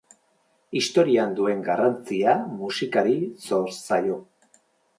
[0.79, 3.15] Historian duen garrantzia musikari
[3.45, 4.21] zor zaio.